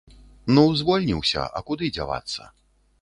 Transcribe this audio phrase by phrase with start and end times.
[0.57, 2.51] Ну звольніўся, а куды дзявацца.